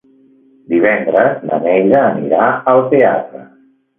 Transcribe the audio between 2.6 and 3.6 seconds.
al teatre.